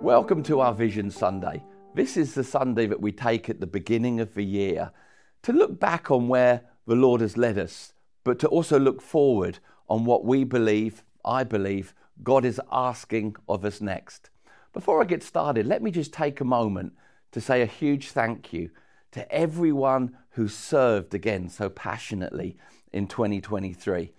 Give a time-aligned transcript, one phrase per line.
[0.00, 1.64] Welcome to our Vision Sunday.
[1.92, 4.92] This is the Sunday that we take at the beginning of the year
[5.42, 9.58] to look back on where the Lord has led us, but to also look forward
[9.88, 14.30] on what we believe, I believe, God is asking of us next.
[14.72, 16.92] Before I get started, let me just take a moment
[17.32, 18.70] to say a huge thank you
[19.10, 22.56] to everyone who served again so passionately
[22.92, 24.12] in 2023.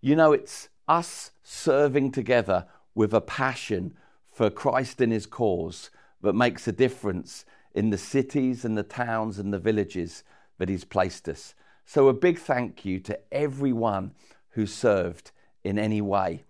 [0.00, 3.94] You know, it's us serving together with a passion
[4.34, 5.90] for Christ and his cause
[6.20, 10.24] that makes a difference in the cities and the towns and the villages
[10.58, 11.54] that he's placed us.
[11.84, 14.12] So, a big thank you to everyone
[14.50, 15.30] who served
[15.62, 16.44] in any way.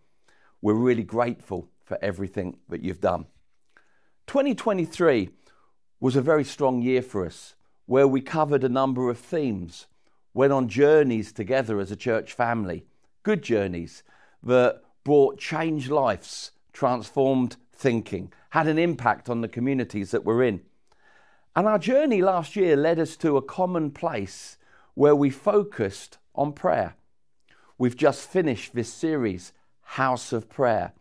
[0.62, 3.26] We're really grateful for everything that you've done.
[4.28, 5.28] 2023
[6.00, 7.54] was a very strong year for us
[7.86, 9.86] where we covered a number of themes,
[10.32, 12.86] went on journeys together as a church family,
[13.22, 14.02] good journeys
[14.42, 20.60] that brought changed lives, transformed thinking, had an impact on the communities that we're in.
[21.56, 24.56] And our journey last year led us to a common place
[24.94, 26.96] where we focused on prayer.
[27.78, 29.52] We've just finished this series,
[29.82, 30.92] House of Prayer.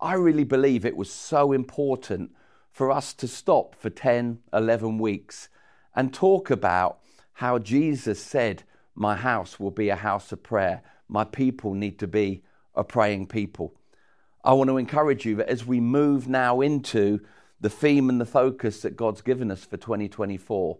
[0.00, 2.30] I really believe it was so important
[2.70, 5.48] for us to stop for 10, 11 weeks
[5.94, 6.98] and talk about
[7.34, 8.62] how Jesus said,
[8.94, 10.82] My house will be a house of prayer.
[11.08, 12.42] My people need to be
[12.74, 13.74] a praying people.
[14.42, 17.20] I want to encourage you that as we move now into
[17.60, 20.78] the theme and the focus that God's given us for 2024,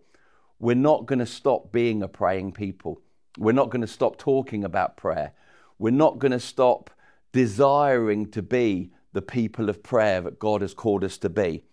[0.59, 3.03] we're not going to stop being a praying people.
[3.39, 5.33] We're not going to stop talking about prayer.
[5.79, 6.91] We're not going to stop
[7.33, 11.65] desiring to be the people of prayer that God has called us to be.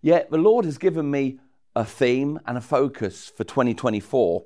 [0.00, 1.40] Yet the Lord has given me
[1.74, 4.44] a theme and a focus for 2024,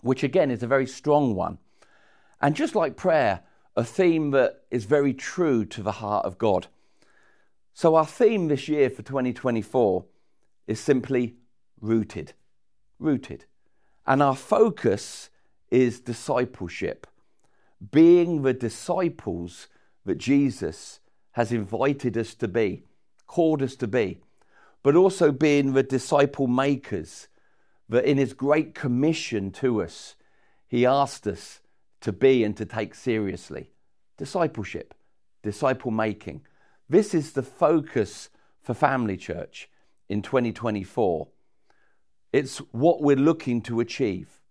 [0.00, 1.58] which again is a very strong one.
[2.40, 3.42] And just like prayer,
[3.76, 6.68] a theme that is very true to the heart of God.
[7.72, 10.04] So, our theme this year for 2024
[10.66, 11.34] is simply
[11.80, 12.32] rooted.
[12.98, 13.46] Rooted.
[14.06, 15.30] And our focus
[15.70, 17.06] is discipleship,
[17.90, 19.66] being the disciples
[20.04, 21.00] that Jesus
[21.32, 22.84] has invited us to be,
[23.26, 24.20] called us to be,
[24.84, 27.26] but also being the disciple makers
[27.88, 30.14] that in his great commission to us,
[30.68, 31.60] he asked us
[32.04, 33.70] to be and to take seriously.
[34.18, 34.94] Discipleship,
[35.42, 36.42] disciple making.
[36.88, 38.28] This is the focus
[38.60, 39.70] for Family Church
[40.10, 41.28] in 2024.
[42.30, 44.42] It's what we're looking to achieve.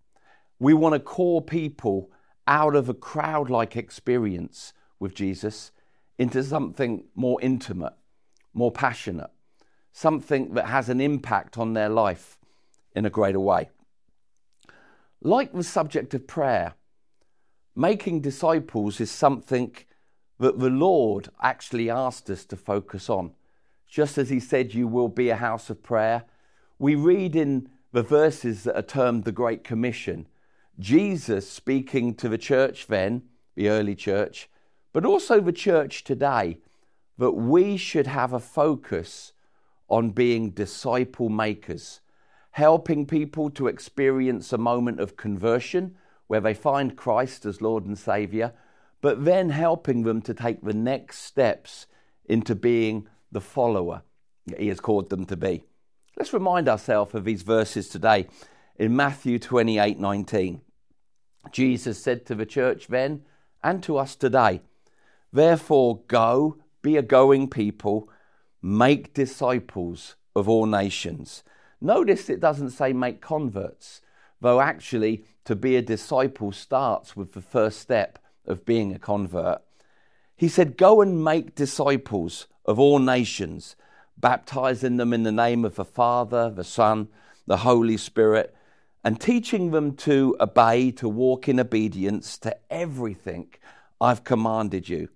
[0.58, 2.10] We want to call people
[2.48, 5.70] out of a crowd like experience with Jesus
[6.18, 7.94] into something more intimate,
[8.52, 9.30] more passionate,
[9.92, 12.36] something that has an impact on their life
[12.96, 13.70] in a greater way.
[15.20, 16.74] Like the subject of prayer,
[17.74, 19.74] making disciples is something
[20.38, 23.32] that the Lord actually asked us to focus on.
[23.88, 26.24] Just as He said, You will be a house of prayer.
[26.78, 30.26] We read in the verses that are termed the Great Commission,
[30.80, 33.22] Jesus speaking to the church then,
[33.54, 34.50] the early church,
[34.92, 36.58] but also the church today,
[37.18, 39.32] that we should have a focus
[39.88, 42.00] on being disciple makers,
[42.52, 45.96] helping people to experience a moment of conversion
[46.34, 48.52] where they find Christ as Lord and Saviour,
[49.00, 51.86] but then helping them to take the next steps
[52.24, 54.02] into being the follower
[54.58, 55.62] He has called them to be.
[56.16, 58.26] Let's remind ourselves of these verses today
[58.74, 60.60] in Matthew 28 19.
[61.52, 63.22] Jesus said to the church then
[63.62, 64.60] and to us today,
[65.32, 68.08] Therefore, go, be a going people,
[68.60, 71.44] make disciples of all nations.
[71.80, 74.00] Notice it doesn't say make converts,
[74.40, 79.62] though actually to be a disciple starts with the first step of being a convert.
[80.36, 83.76] He said, Go and make disciples of all nations,
[84.16, 87.08] baptizing them in the name of the Father, the Son,
[87.46, 88.54] the Holy Spirit,
[89.02, 93.48] and teaching them to obey, to walk in obedience to everything
[94.00, 95.08] I've commanded you.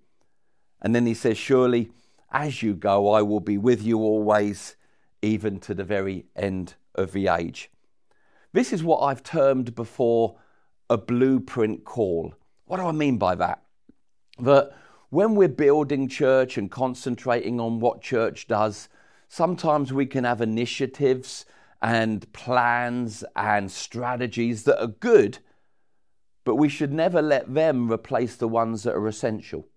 [0.81, 1.91] And then he says, Surely
[2.31, 4.75] as you go, I will be with you always,
[5.21, 7.71] even to the very end of the age.
[8.51, 10.37] This is what I've termed before
[10.89, 12.33] a blueprint call.
[12.65, 13.61] What do I mean by that?
[14.39, 14.71] That
[15.09, 18.89] when we're building church and concentrating on what church does,
[19.27, 21.45] sometimes we can have initiatives
[21.81, 25.39] and plans and strategies that are good,
[26.43, 29.67] but we should never let them replace the ones that are essential.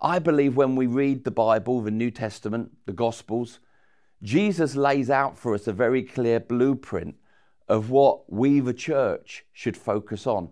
[0.00, 3.58] I believe when we read the Bible, the New Testament, the Gospels,
[4.22, 7.16] Jesus lays out for us a very clear blueprint
[7.68, 10.50] of what we, the church, should focus on.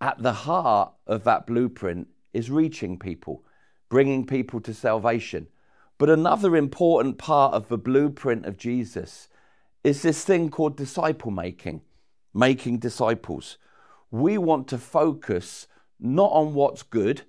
[0.00, 3.44] At the heart of that blueprint is reaching people,
[3.88, 5.48] bringing people to salvation,
[6.00, 9.28] But another important part of the blueprint of Jesus
[9.84, 11.82] is this thing called disciple making,
[12.32, 13.58] making disciples.
[14.10, 15.66] We want to focus
[15.98, 17.20] not on what's good,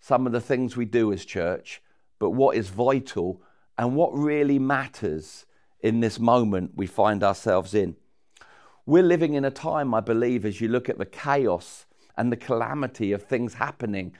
[0.00, 1.80] some of the things we do as church,
[2.18, 3.42] but what is vital
[3.78, 5.46] and what really matters
[5.78, 7.94] in this moment we find ourselves in.
[8.88, 11.86] We're living in a time, I believe, as you look at the chaos
[12.16, 14.12] and the calamity of things happening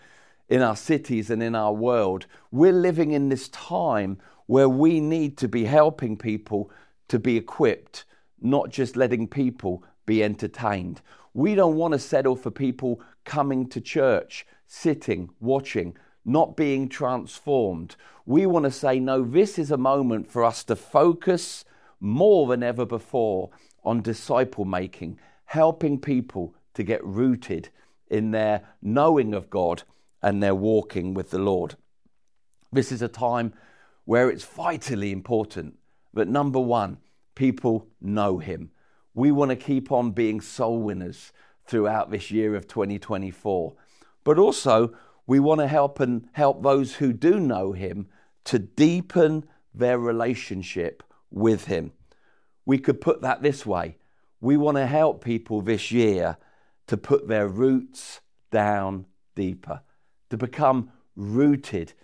[0.49, 5.37] in our cities and in our world, we're living in this time where we need
[5.39, 6.69] to be helping people
[7.07, 8.07] to be equipped,
[8.41, 11.01] not just letting people be entertained.
[11.33, 17.95] We don't want to settle for people coming to church, sitting, watching, not being transformed.
[18.25, 21.65] We want to say, no, this is a moment for us to focus
[22.01, 23.51] more than ever before
[23.87, 27.71] on disciple making, helping people to get rooted
[28.09, 29.85] in their knowing of God
[30.23, 31.77] and their walking with the Lord.
[32.73, 33.55] This is a time
[34.05, 35.79] where it's vitally important
[36.13, 36.99] that number one,
[37.35, 38.71] people know Him.
[39.15, 41.33] We want to keep on being soul winners
[41.67, 43.75] throughout this year of 2024.
[44.25, 44.95] But also,
[45.27, 48.09] we want to help and help those who do know him
[48.45, 49.45] to deepen
[49.75, 51.93] their relationship with him.
[52.67, 53.97] We could put that this way.
[54.41, 56.37] We want to help people this year
[56.89, 58.21] to put their roots
[58.51, 59.81] down deeper,
[60.29, 61.95] to become rooted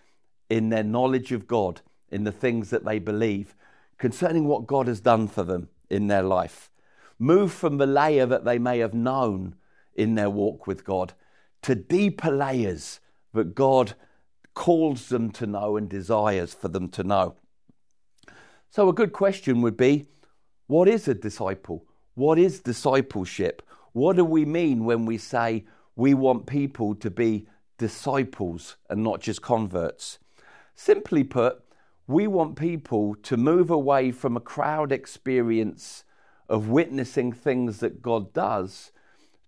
[0.49, 3.55] in their knowledge of God, in the things that they believe
[3.99, 6.71] concerning what God has done for them in their life
[7.23, 9.55] move from the layer that they may have known
[9.95, 11.13] in their walk with God
[11.63, 12.99] to deeper layers
[13.33, 13.95] that God
[14.55, 17.37] calls them to know and desires for them to know.
[18.71, 20.07] So, a good question would be
[20.73, 21.85] what is a disciple?
[22.15, 23.61] What is discipleship?
[23.93, 25.67] What do we mean when we say
[25.97, 27.47] we want people to be
[27.77, 30.19] disciples and not just converts?
[30.75, 31.63] Simply put,
[32.07, 36.05] we want people to move away from a crowd experience
[36.49, 38.93] of witnessing things that God does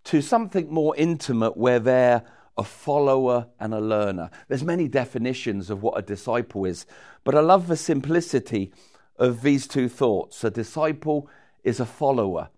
[0.04, 2.22] to something more intimate where they're
[2.58, 4.28] a follower and a learner.
[4.48, 6.84] There's many definitions of what a disciple is,
[7.24, 8.74] but I love the simplicity
[9.16, 10.42] of these two thoughts.
[10.44, 11.28] A disciple
[11.62, 12.50] is a follower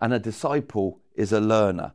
[0.00, 1.92] and a disciple is a learner,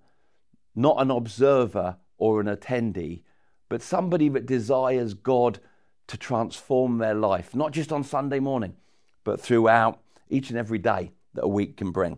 [0.76, 3.24] not an observer or an attendee,
[3.68, 5.60] but somebody that desires God
[6.08, 8.76] to transform their life, not just on Sunday morning,
[9.24, 10.00] but throughout
[10.30, 12.18] each and every day that a week can bring.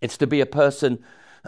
[0.00, 1.04] It's to be a person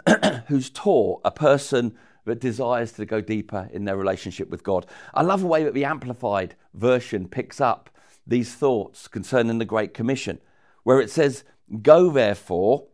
[0.47, 1.95] who's taught, a person
[2.25, 4.85] that desires to go deeper in their relationship with God.
[5.13, 7.89] I love the way that the Amplified version picks up
[8.27, 10.39] these thoughts concerning the Great Commission,
[10.83, 11.43] where it says,
[11.81, 12.87] Go therefore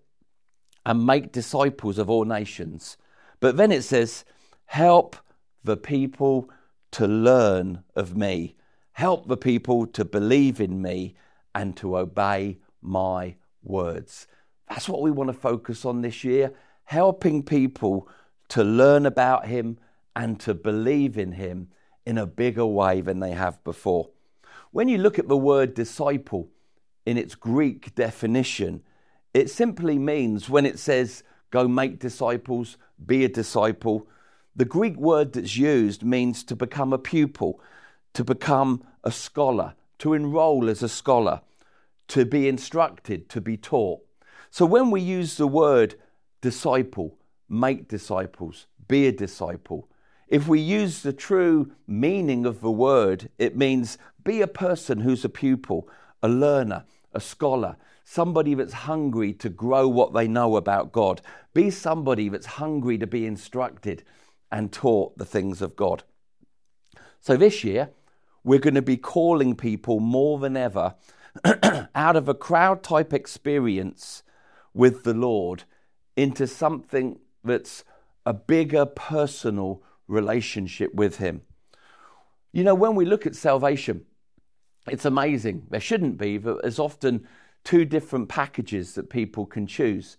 [0.86, 2.98] and make disciples of all nations.
[3.40, 4.26] But then it says,
[4.66, 5.16] Help
[5.64, 6.50] the people
[6.92, 8.56] to learn of me,
[8.94, 11.16] help the people to believe in me
[11.54, 14.28] and to obey my words.
[14.70, 16.54] That's what we want to focus on this year,
[16.86, 18.08] helping people
[18.50, 19.78] to learn about Him
[20.16, 21.70] and to believe in Him
[22.06, 24.10] in a bigger way than they have before.
[24.72, 26.50] When you look at the word disciple
[27.06, 28.84] in its Greek definition,
[29.34, 34.08] it simply means when it says, go make disciples, be a disciple,
[34.56, 37.62] the Greek word that's used means to become a pupil,
[38.14, 41.42] to become a scholar, to enroll as a scholar
[42.12, 44.02] to be instructed, to be taught.
[44.50, 45.96] So when we use the word
[46.42, 47.18] disciple,
[47.48, 49.88] make disciples, be a disciple,
[50.28, 55.26] if we use the true meaning of the word, it means be a person who's
[55.26, 55.90] a pupil,
[56.22, 61.22] a learner, a scholar, somebody that's hungry to grow what they know about God.
[61.54, 64.04] Be somebody that's hungry to be instructed
[64.52, 66.04] and taught the things of God.
[67.20, 67.90] So this year,
[68.44, 70.96] we're going to be calling people more than ever
[71.96, 74.24] out of a crowd type experience
[74.74, 75.64] with the Lord
[76.16, 77.84] into something that's
[78.26, 81.42] a bigger personal relationship with Him.
[82.52, 84.06] You know, when we look at salvation,
[84.88, 85.68] it's amazing.
[85.70, 87.28] There shouldn't be, but there's often
[87.64, 90.18] two different packages that people can choose.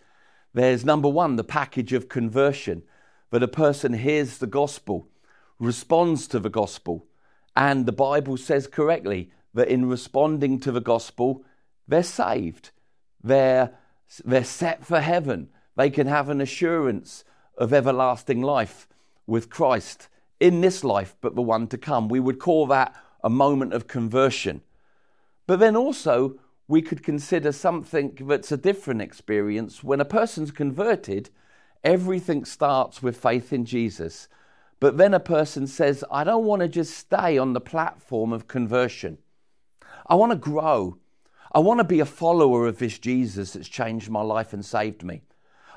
[0.55, 2.83] There's number one, the package of conversion,
[3.31, 5.09] that a person hears the gospel,
[5.59, 7.07] responds to the gospel,
[7.57, 11.45] and the Bible says correctly that in responding to the gospel,
[11.89, 12.71] they're saved.
[13.23, 13.73] They're,
[14.25, 15.49] they're set for heaven.
[15.77, 17.25] They can have an assurance
[17.57, 18.89] of everlasting life
[19.27, 20.09] with Christ
[20.41, 22.09] in this life, but the one to come.
[22.09, 24.63] We would call that a moment of conversion.
[25.47, 26.39] But then also,
[26.69, 29.83] we could consider something that's a different experience.
[29.85, 31.31] When a person's converted,
[31.85, 34.29] everything starts with faith in Jesus.
[34.81, 38.49] But then a person says, I don't want to just stay on the platform of
[38.49, 39.19] conversion.
[40.07, 40.99] I want to grow.
[41.53, 45.05] I want to be a follower of this Jesus that's changed my life and saved
[45.05, 45.23] me.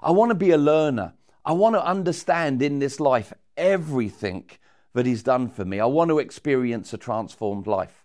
[0.02, 1.14] I want to be a learner.
[1.44, 4.50] I want to understand in this life everything
[4.96, 5.80] that He's done for me.
[5.80, 8.04] I want to experience a transformed life.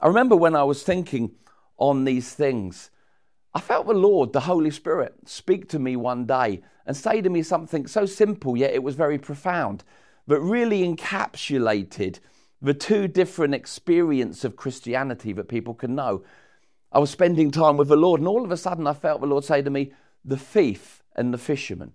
[0.00, 1.30] I remember when I was thinking
[1.78, 2.90] on these things,
[3.54, 7.30] I felt the Lord, the Holy Spirit, speak to me one day and say to
[7.30, 9.84] me something so simple, yet it was very profound,
[10.26, 12.18] but really encapsulated
[12.60, 16.24] the two different experiences of Christianity that people can know.
[16.90, 19.26] I was spending time with the Lord, and all of a sudden I felt the
[19.26, 19.92] Lord say to me,
[20.24, 21.94] The thief and the fisherman.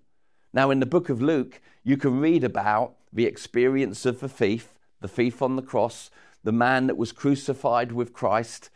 [0.54, 4.78] Now, in the book of Luke, you can read about the experience of the thief,
[5.00, 6.10] the thief on the cross,
[6.44, 8.70] the man that was crucified with Christ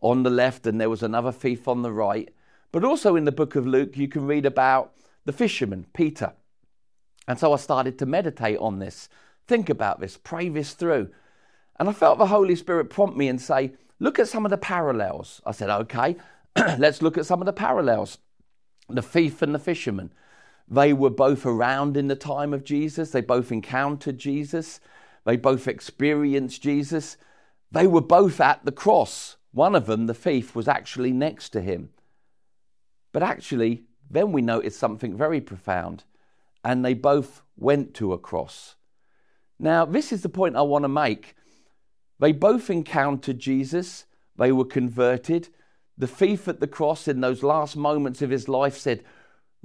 [0.00, 2.32] on the left, and there was another thief on the right.
[2.72, 4.92] But also in the book of Luke, you can read about
[5.24, 6.32] the fisherman, Peter.
[7.28, 9.08] And so I started to meditate on this,
[9.46, 11.10] think about this, pray this through.
[11.78, 14.58] And I felt the Holy Spirit prompt me and say, Look at some of the
[14.58, 15.40] parallels.
[15.46, 16.16] I said, Okay,
[16.78, 18.18] let's look at some of the parallels.
[18.88, 20.12] The thief and the fisherman.
[20.68, 24.80] They were both around in the time of Jesus, they both encountered Jesus,
[25.26, 27.16] they both experienced Jesus.
[27.72, 29.36] They were both at the cross.
[29.50, 31.90] One of them, the thief, was actually next to him.
[33.12, 36.04] But actually, then we noticed something very profound,
[36.62, 38.76] and they both went to a cross.
[39.58, 41.34] Now, this is the point I want to make.
[42.20, 44.04] They both encountered Jesus,
[44.36, 45.48] they were converted.
[45.98, 49.02] The thief at the cross, in those last moments of his life, said,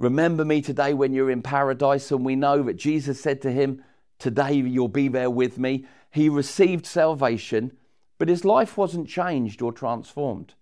[0.02, 2.10] Remember me today when you're in paradise.
[2.10, 3.84] And we know that Jesus said to him,
[4.18, 5.86] Today you'll be there with me.
[6.10, 7.76] He received salvation,
[8.18, 10.54] but his life wasn't changed or transformed.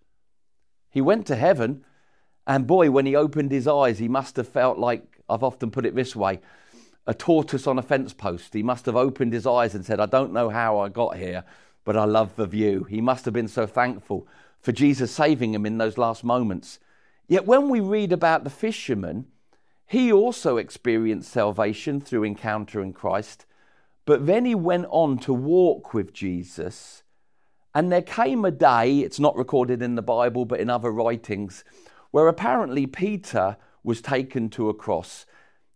[0.91, 1.87] He went to heaven,
[2.47, 5.87] and boy, when he opened his eyes, he must have felt like, I've often put
[5.87, 6.41] it this way,
[7.07, 8.53] a tortoise on a fence post.
[8.53, 11.45] He must have opened his eyes and said, I don't know how I got here,
[11.85, 12.85] but I love the view.
[12.85, 14.29] He must have been so thankful
[14.61, 16.79] for Jesus saving him in those last moments.
[17.31, 19.27] Yet when we read about the fisherman,
[19.87, 23.47] he also experienced salvation through encountering Christ,
[24.05, 27.05] but then he went on to walk with Jesus.
[27.73, 31.63] And there came a day, it's not recorded in the Bible, but in other writings,
[32.11, 35.25] where apparently Peter was taken to a cross.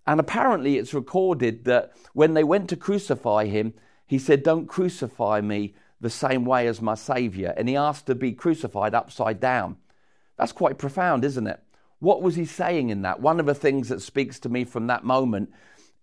[0.09, 3.75] And apparently it's recorded that when they went to crucify him,
[4.09, 7.55] he said, Don't crucify me the same way as my Saviour.
[7.57, 9.77] And he asked to be crucified upside down.
[10.37, 11.61] That's quite profound, isn't it?
[12.01, 13.21] What was he saying in that?
[13.21, 15.53] One of the things that speaks to me from that moment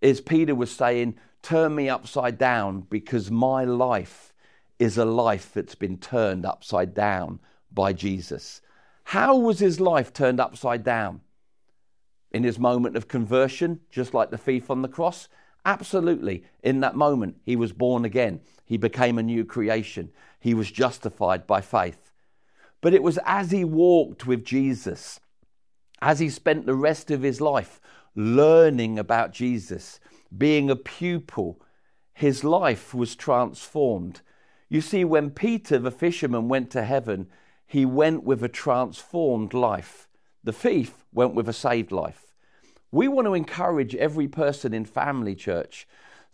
[0.01, 4.33] is Peter was saying, Turn me upside down because my life
[4.79, 7.39] is a life that's been turned upside down
[7.71, 8.61] by Jesus.
[9.05, 11.21] How was his life turned upside down?
[12.31, 15.27] In his moment of conversion, just like the thief on the cross?
[15.65, 16.43] Absolutely.
[16.63, 18.41] In that moment, he was born again.
[18.65, 20.11] He became a new creation.
[20.39, 22.10] He was justified by faith.
[22.81, 25.19] But it was as he walked with Jesus,
[26.01, 27.79] as he spent the rest of his life
[28.15, 29.99] learning about Jesus,
[30.35, 31.61] being a pupil,
[32.13, 34.21] his life was transformed.
[34.67, 37.27] You see, when Peter the fisherman went to heaven,
[37.65, 40.07] he went with a transformed life.
[40.43, 42.33] The thief went with a saved life.
[42.91, 45.87] We want to encourage every person in family church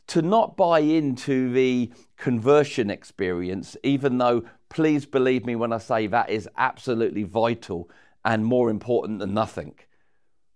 [0.07, 6.07] to not buy into the conversion experience, even though, please believe me when I say
[6.07, 7.89] that is absolutely vital
[8.23, 9.75] and more important than nothing,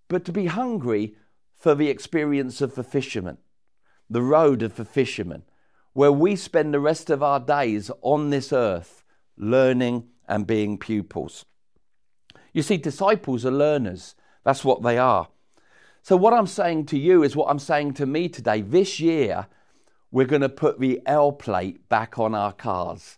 [0.08, 1.15] but to be hungry
[1.56, 3.38] for the experience of the fisherman,
[4.10, 5.44] the road of the fisherman,
[5.94, 9.03] where we spend the rest of our days on this earth
[9.38, 11.46] learning and being pupils.
[12.53, 15.27] You see, disciples are learners, that's what they are.
[16.01, 18.62] So, what I'm saying to you is what I'm saying to me today.
[18.62, 19.48] This year,
[20.10, 23.18] we're going to put the L plate back on our cars.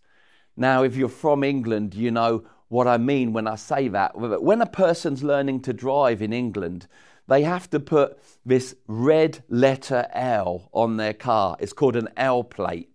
[0.56, 4.18] Now, if you're from England, you know what I mean when I say that.
[4.18, 6.88] When a person's learning to drive in England,
[7.28, 11.56] they have to put this red letter L on their car.
[11.60, 12.90] It's called an L plate.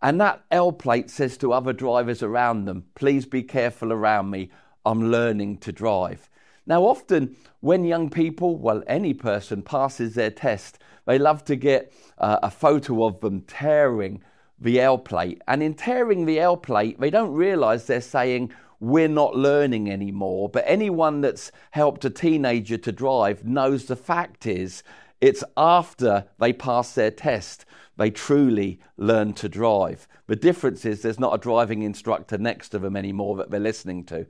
[0.00, 4.50] And that L plate says to other drivers around them, please be careful around me.
[4.86, 6.30] I'm learning to drive.
[6.66, 11.92] Now, often when young people, well, any person passes their test, they love to get
[12.18, 14.22] uh, a photo of them tearing
[14.60, 15.42] the L plate.
[15.46, 20.48] And in tearing the L plate, they don't realize they're saying, we're not learning anymore.
[20.48, 24.82] But anyone that's helped a teenager to drive knows the fact is
[25.20, 27.64] it's after they pass their test
[27.98, 30.08] they truly learn to drive.
[30.28, 34.04] The difference is there's not a driving instructor next to them anymore that they're listening
[34.04, 34.24] to.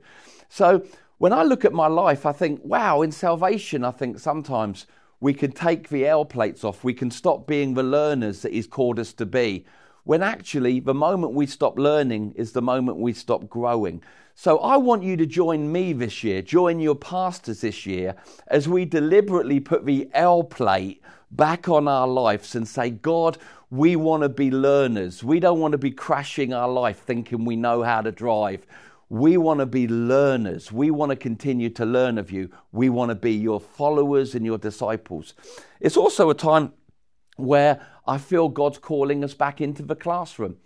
[0.49, 0.83] So
[1.19, 4.87] when I look at my life, I think, wow, in salvation, I think sometimes
[5.19, 6.83] we can take the L plates off.
[6.83, 9.65] We can stop being the learners that He's called us to be.
[10.03, 14.01] When actually the moment we stop learning is the moment we stop growing.
[14.35, 18.15] So I want you to join me this year, join your pastors this year,
[18.47, 21.01] as we deliberately put the L plate
[21.31, 23.37] back on our lives and say, God,
[23.69, 25.23] we want to be learners.
[25.23, 28.65] We don't want to be crashing our life thinking we know how to drive.
[29.09, 30.71] We want to be learners.
[30.71, 32.49] We want to continue to learn of you.
[32.71, 35.33] We want to be your followers and your disciples.
[35.79, 36.73] It's also a time
[37.35, 40.57] where I feel God's calling us back into the classroom.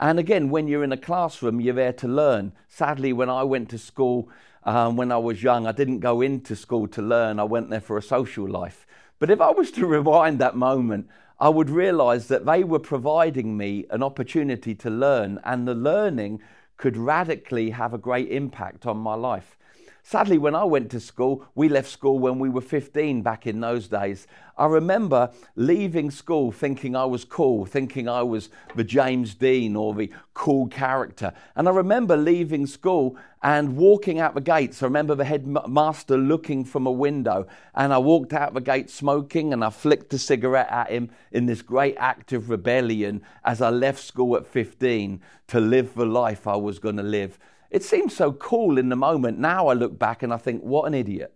[0.00, 2.52] And again, when you're in a classroom, you're there to learn.
[2.68, 4.28] Sadly, when I went to school
[4.64, 7.80] um, when I was young, I didn't go into school to learn, I went there
[7.80, 8.86] for a social life.
[9.18, 11.08] But if I was to rewind that moment,
[11.40, 16.42] I would realize that they were providing me an opportunity to learn, and the learning
[16.76, 19.56] could radically have a great impact on my life.
[20.02, 23.60] Sadly, when I went to school, we left school when we were 15 back in
[23.60, 24.26] those days.
[24.56, 29.94] I remember leaving school thinking I was cool, thinking I was the James Dean or
[29.94, 31.32] the cool character.
[31.54, 34.82] And I remember leaving school and walking out the gates.
[34.82, 39.52] I remember the headmaster looking from a window, and I walked out the gate smoking
[39.52, 43.70] and I flicked a cigarette at him in this great act of rebellion as I
[43.70, 47.38] left school at 15 to live the life I was going to live.
[47.70, 49.38] It seemed so cool in the moment.
[49.38, 51.34] Now I look back and I think, what an idiot.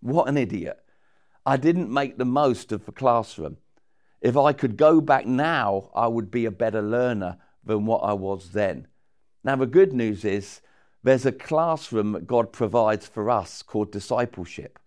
[0.00, 0.78] What an idiot.
[1.44, 3.56] I didn't make the most of the classroom.
[4.20, 8.12] If I could go back now, I would be a better learner than what I
[8.12, 8.88] was then.
[9.44, 10.60] Now, the good news is
[11.02, 14.78] there's a classroom that God provides for us called discipleship.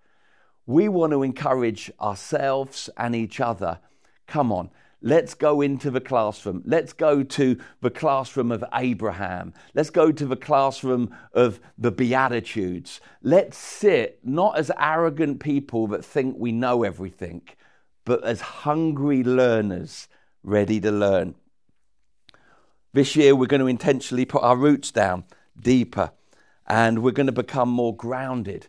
[0.65, 3.79] We want to encourage ourselves and each other.
[4.27, 4.69] Come on,
[5.01, 6.61] Let's go into the classroom.
[6.65, 9.53] Let's go to the classroom of Abraham.
[9.73, 12.99] Let's go to the classroom of the Beatitudes.
[13.21, 17.43] Let's sit not as arrogant people that think we know everything,
[18.03, 20.09] but as hungry learners
[20.43, 21.35] ready to learn.
[22.91, 25.23] This year, we're going to intentionally put our roots down
[25.61, 26.11] deeper
[26.67, 28.67] and we're going to become more grounded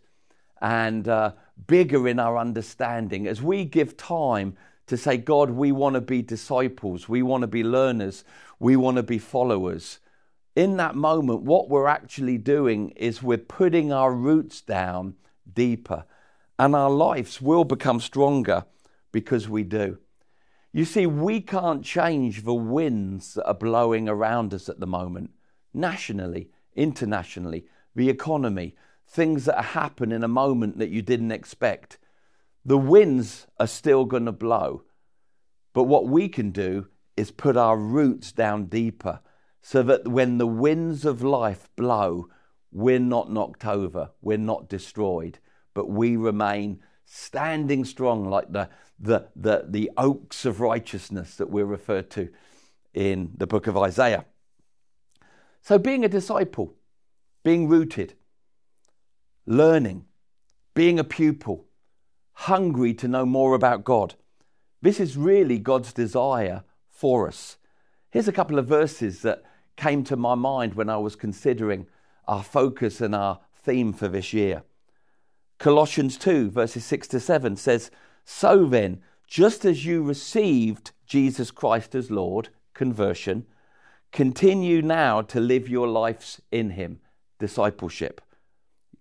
[0.61, 1.33] and uh,
[1.67, 4.57] bigger in our understanding as we give time
[4.91, 8.25] to say, God, we want to be disciples, we want to be learners,
[8.59, 10.00] we want to be followers.
[10.57, 15.15] In that moment, what we're actually doing is we're putting our roots down
[15.53, 16.05] deeper,
[16.59, 18.65] and our lives will become stronger
[19.13, 19.99] because we do.
[20.73, 25.31] You see, we can't change the winds that are blowing around us at the moment,
[25.73, 28.75] nationally, internationally, the economy,
[29.07, 31.99] things that happen in a moment that you didn't expect.
[32.65, 34.85] The winds are still going to blow.
[35.73, 39.21] But what we can do is put our roots down deeper
[39.63, 42.29] so that when the winds of life blow,
[42.73, 45.39] we're not knocked over, we're not destroyed,
[45.75, 48.69] but we remain standing strong like the,
[48.99, 52.29] the, the, the oaks of righteousness that we're referred to
[52.95, 54.25] in the book of Isaiah.
[55.63, 56.75] So, being a disciple,
[57.43, 58.15] being rooted,
[59.47, 60.07] learning,
[60.75, 61.67] being a pupil,
[62.45, 64.15] hungry to know more about God.
[64.81, 67.59] This is really God's desire for us.
[68.11, 69.43] Here's a couple of verses that
[69.76, 71.87] came to my mind when I was considering
[72.26, 74.63] our focus and our theme for this year.
[75.59, 77.91] Colossians 2, verses 6 to 7 says,
[78.25, 83.45] So then, just as you received Jesus Christ as Lord, conversion,
[84.13, 87.00] continue now to live your lives in Him,
[87.39, 88.23] discipleship.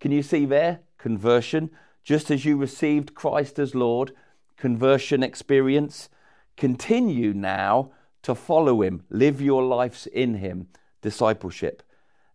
[0.02, 0.82] Can you see there?
[0.98, 1.70] Conversion.
[2.10, 4.14] Just as you received Christ as Lord,
[4.58, 6.10] conversion experience,
[6.58, 7.92] continue now
[8.24, 10.70] to follow Him, live your lives in Him,
[11.04, 11.84] discipleship.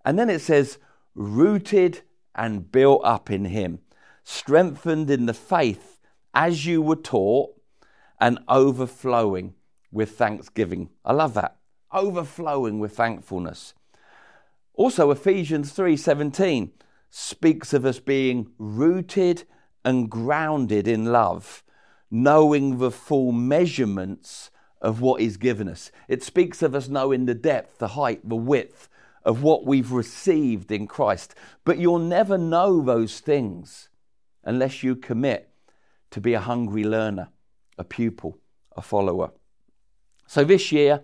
[0.04, 0.78] And then it says,
[1.16, 2.02] rooted
[2.36, 3.80] and built up in Him,
[4.22, 5.98] strengthened in the faith
[6.32, 7.60] as you were taught,
[8.20, 9.54] and overflowing
[9.90, 10.90] with thanksgiving.
[11.04, 11.56] I love that.
[11.90, 13.74] Overflowing with thankfulness.
[14.74, 16.70] Also Ephesians 3:17
[17.10, 19.42] speaks of us being rooted
[19.84, 21.62] and grounded in love,
[22.10, 25.90] knowing the full measurements of what is given us.
[26.08, 28.88] It speaks of us knowing the depth, the height, the width
[29.24, 31.34] of what we've received in Christ.
[31.64, 33.88] But you'll never know those things
[34.44, 35.48] unless you commit
[36.10, 37.28] to be a hungry learner,
[37.78, 38.38] a pupil,
[38.76, 39.32] a follower.
[40.26, 41.02] So this year,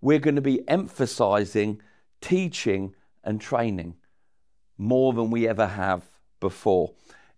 [0.00, 1.80] we're going to be emphasizing
[2.20, 3.94] teaching and training
[4.76, 6.04] more than we ever have
[6.40, 6.92] before,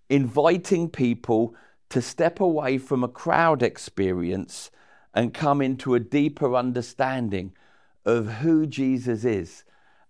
[0.09, 1.55] inviting people
[1.91, 4.71] to step away from a crowd experience
[5.15, 7.53] and come into a deeper understanding
[8.05, 9.65] of who Jesus is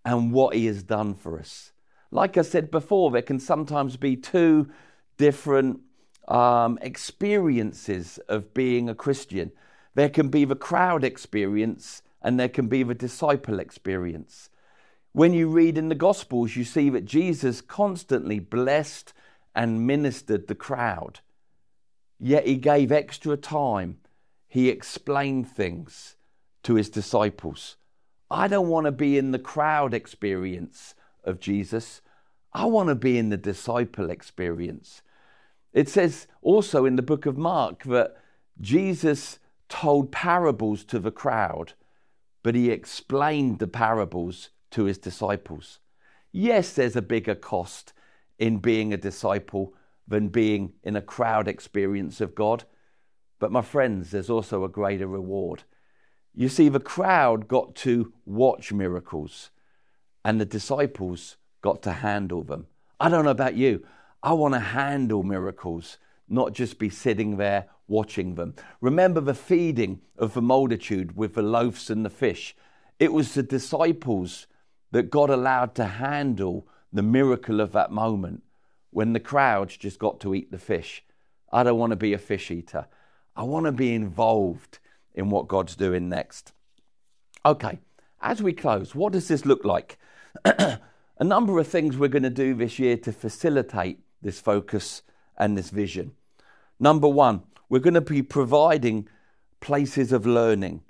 [0.04, 1.72] and what he has done for us.
[2.10, 4.68] Like I said before, there can sometimes be two
[5.16, 5.80] different
[6.28, 9.52] um, experiences of being a Christian.
[9.94, 14.48] There can be the crowd experience, and there can be the disciple experience.
[15.12, 19.12] When you read in the Gospels, you see that Jesus constantly blessed
[19.54, 21.20] and ministered the crowd.
[22.18, 23.98] Yet he gave extra time.
[24.46, 26.16] He explained things
[26.62, 27.76] to his disciples.
[28.30, 32.00] I don't want to be in the crowd experience of Jesus.
[32.52, 35.02] I want to be in the disciple experience.
[35.72, 38.16] It says also in the book of Mark that
[38.60, 39.38] Jesus
[39.68, 41.72] told parables to the crowd,
[42.42, 45.80] but he explained the parables to his disciples.
[46.30, 47.92] Yes, there's a bigger cost
[48.38, 49.74] in being a disciple
[50.06, 52.64] than being in a crowd experience of God.
[53.38, 55.62] But my friends, there's also a greater reward.
[56.34, 59.50] You see, the crowd got to watch miracles,
[60.24, 62.66] and the disciples got to handle them.
[62.98, 63.86] I don't know about you.
[64.22, 68.54] I want to handle miracles, not just be sitting there watching them.
[68.80, 72.56] Remember the feeding of the multitude with the loaves and the fish.
[72.98, 74.46] It was the disciples
[74.90, 78.42] that God allowed to handle the miracle of that moment
[78.90, 81.04] when the crowds just got to eat the fish.
[81.52, 82.86] I don't want to be a fish eater.
[83.36, 84.78] I want to be involved
[85.14, 86.52] in what God's doing next.
[87.44, 87.80] Okay,
[88.22, 89.98] as we close, what does this look like?
[90.44, 90.78] a
[91.20, 95.02] number of things we're going to do this year to facilitate this focus
[95.36, 96.12] and this vision.
[96.80, 99.08] Number one, we're going to be providing
[99.60, 100.82] places of learning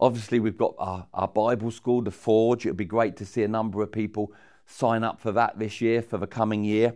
[0.00, 2.66] Obviously, we've got our, our Bible school, the Forge.
[2.66, 4.32] It would be great to see a number of people
[4.66, 6.94] sign up for that this year, for the coming year.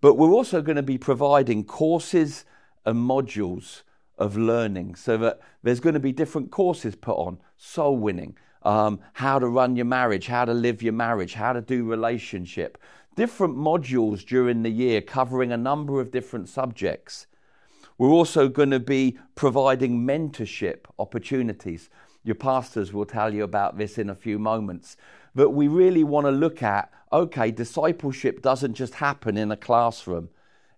[0.00, 2.44] But we're also going to be providing courses
[2.84, 3.82] and modules
[4.16, 9.00] of learning so that there's going to be different courses put on soul winning, um,
[9.14, 12.78] how to run your marriage, how to live your marriage, how to do relationship,
[13.16, 17.26] different modules during the year covering a number of different subjects.
[17.96, 21.90] We're also going to be providing mentorship opportunities
[22.28, 24.98] your pastors will tell you about this in a few moments.
[25.34, 30.28] But we really want to look at okay, discipleship doesn't just happen in a classroom,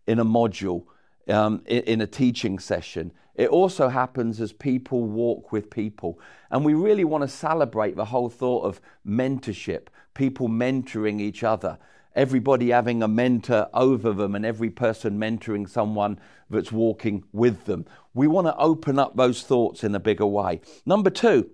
[0.07, 0.85] in a module,
[1.27, 3.11] um, in, in a teaching session.
[3.35, 6.21] It also happens as people walk with people.
[6.53, 11.79] And we really want to celebrate the whole thought of mentorship, people mentoring each other
[12.15, 17.87] everybody having a mentor over them and every person mentoring someone that's walking with them.
[18.15, 20.61] We want to open up those thoughts in a bigger way.
[20.85, 21.51] Number two,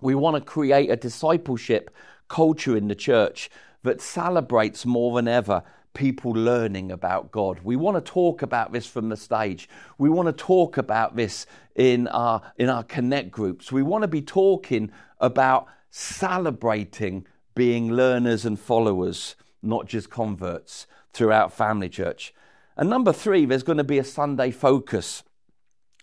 [0.00, 1.94] we want to create a discipleship
[2.32, 3.50] culture in the church
[3.84, 5.62] that celebrates more than ever
[5.94, 7.60] people learning about God.
[7.62, 9.68] We want to talk about this from the stage.
[9.98, 13.70] We want to talk about this in our in our connect groups.
[13.70, 14.90] We want to be talking
[15.20, 22.34] about celebrating being learners and followers not just converts, throughout Family Church.
[22.76, 25.22] And number three, there's going to be a Sunday focus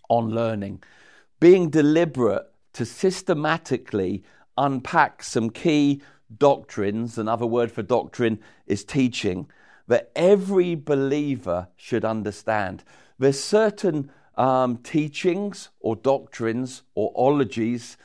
[0.08, 0.82] on learning,
[1.40, 4.22] being deliberate to systematically
[4.56, 6.00] unpack some key
[6.36, 7.18] doctrines.
[7.18, 9.48] Another word for doctrine is teaching
[9.86, 12.84] that every believer should understand.
[13.18, 17.96] There's certain um, teachings or doctrines or ologies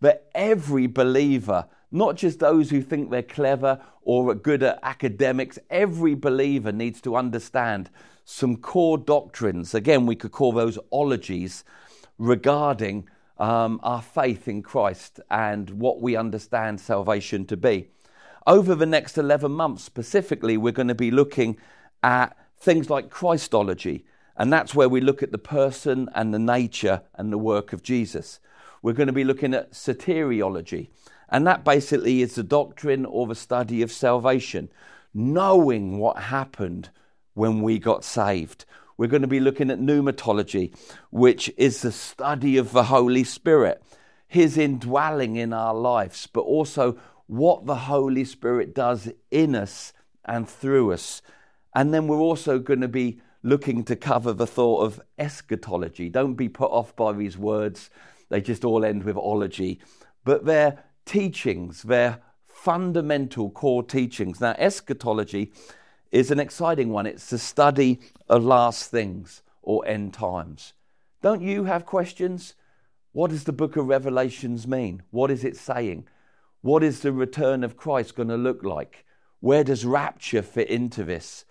[0.00, 5.58] that every believer not just those who think they're clever or good at academics.
[5.70, 7.90] Every believer needs to understand
[8.24, 9.74] some core doctrines.
[9.74, 11.64] Again, we could call those ologies
[12.18, 17.88] regarding um, our faith in Christ and what we understand salvation to be.
[18.46, 21.56] Over the next 11 months, specifically, we're going to be looking
[22.02, 24.04] at things like Christology,
[24.36, 27.82] and that's where we look at the person and the nature and the work of
[27.82, 28.40] Jesus.
[28.82, 30.88] We're going to be looking at soteriology,
[31.28, 34.68] and that basically is the doctrine or the study of salvation,
[35.14, 36.90] knowing what happened
[37.34, 38.64] when we got saved.
[39.02, 40.72] We're going to be looking at pneumatology,
[41.10, 43.82] which is the study of the Holy Spirit,
[44.28, 49.92] His indwelling in our lives, but also what the Holy Spirit does in us
[50.24, 51.20] and through us.
[51.74, 56.08] And then we're also going to be looking to cover the thought of eschatology.
[56.08, 57.90] Don't be put off by these words,
[58.28, 59.80] they just all end with ology.
[60.24, 64.40] But they're teachings, they're fundamental core teachings.
[64.40, 65.52] Now, eschatology
[66.12, 67.06] is an exciting one.
[67.06, 67.98] It's the study
[68.28, 70.74] of last things or end times.
[71.22, 72.54] Don't you have questions?
[73.12, 75.02] What does the book of Revelations mean?
[75.10, 76.06] What is it saying?
[76.60, 79.04] What is the return of Christ going to look like?
[79.40, 81.44] Where does rapture fit into this?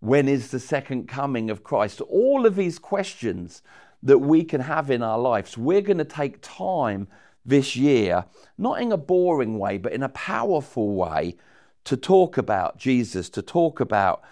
[0.00, 2.00] When is the second coming of Christ?
[2.02, 3.62] All of these questions
[4.02, 7.08] that we can have in our lives, we're going to take time
[7.44, 8.24] this year,
[8.58, 11.36] not in a boring way, but in a powerful way,
[11.84, 14.22] to talk about Jesus, to talk about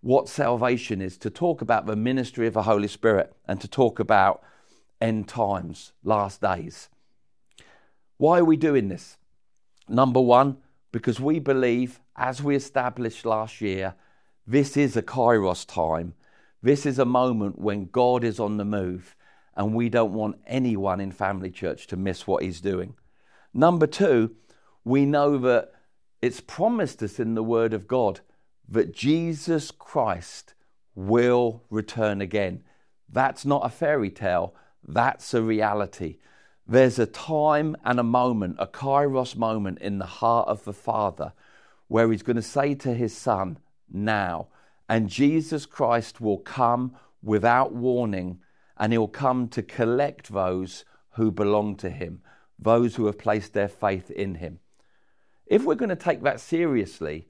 [0.00, 3.98] what salvation is, to talk about the ministry of the Holy Spirit, and to talk
[3.98, 4.42] about
[5.00, 6.88] end times, last days.
[8.16, 9.16] Why are we doing this?
[9.88, 10.58] Number one,
[10.90, 13.94] because we believe, as we established last year,
[14.46, 16.14] this is a kairos time.
[16.62, 19.14] This is a moment when God is on the move,
[19.54, 22.94] and we don't want anyone in Family Church to miss what He's doing.
[23.52, 24.34] Number two,
[24.84, 25.72] we know that
[26.26, 28.20] it's promised us in the Word of God
[28.68, 30.54] that Jesus Christ
[30.96, 32.64] will return again.
[33.08, 36.16] That's not a fairy tale, that's a reality.
[36.66, 41.32] There's a time and a moment, a kairos moment in the heart of the Father
[41.86, 43.58] where He's going to say to His Son,
[43.88, 44.48] Now.
[44.88, 48.40] And Jesus Christ will come without warning
[48.76, 52.22] and He'll come to collect those who belong to Him,
[52.58, 54.58] those who have placed their faith in Him.
[55.46, 57.28] If we're going to take that seriously,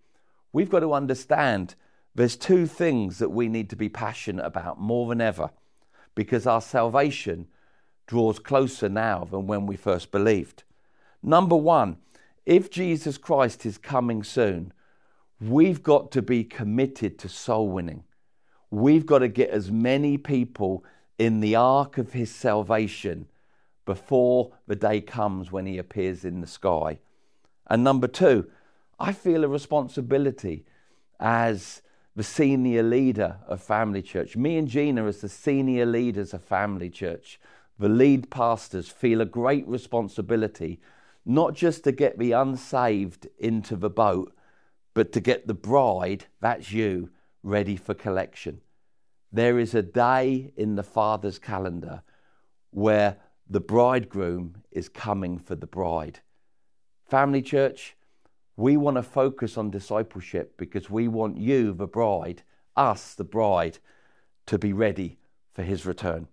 [0.52, 1.74] we've got to understand
[2.14, 5.50] there's two things that we need to be passionate about more than ever
[6.14, 7.46] because our salvation
[8.06, 10.64] draws closer now than when we first believed.
[11.22, 11.98] Number one,
[12.46, 14.72] if Jesus Christ is coming soon,
[15.40, 18.04] we've got to be committed to soul winning.
[18.70, 20.84] We've got to get as many people
[21.18, 23.26] in the ark of his salvation
[23.84, 26.98] before the day comes when he appears in the sky.
[27.66, 28.50] And number two,
[28.98, 30.64] I feel a responsibility
[31.20, 31.82] as
[32.14, 34.36] the senior leader of Family Church.
[34.36, 37.38] Me and Gina, as the senior leaders of Family Church,
[37.78, 40.80] the lead pastors, feel a great responsibility
[41.26, 44.32] not just to get the unsaved into the boat,
[44.94, 47.10] but to get the bride, that's you,
[47.42, 48.60] ready for collection.
[49.32, 52.02] There is a day in the Father's calendar
[52.70, 53.16] where
[53.50, 56.20] the bridegroom is coming for the bride.
[57.06, 57.94] Family Church,
[58.56, 62.42] we want to focus on discipleship because we want you, the bride,
[62.76, 63.78] us, the bride,
[64.46, 65.18] to be ready
[65.54, 66.26] for his return.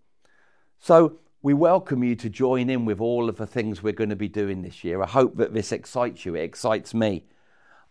[0.80, 4.16] So we welcome you to join in with all of the things we're going to
[4.16, 5.04] be doing this year.
[5.04, 6.34] I hope that this excites you.
[6.36, 7.26] It excites me.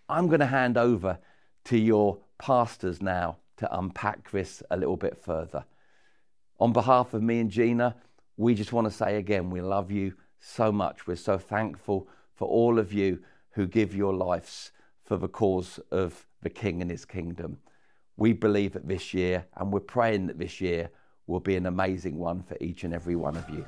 [0.09, 1.19] I'm going to hand over
[1.67, 5.65] to your pastors now to unpack this a little bit further.
[6.59, 7.95] On behalf of me and Gina,
[8.37, 11.07] we just want to say again, we love you so much.
[11.07, 13.21] We're so thankful for all of you
[13.53, 14.73] who give your lives
[15.05, 17.59] for the cause of the King and his kingdom.
[18.17, 20.91] We believe that this year, and we're praying that this year
[21.27, 23.65] will be an amazing one for each and every one of you.